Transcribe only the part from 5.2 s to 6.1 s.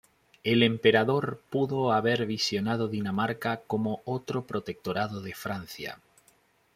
de Francia.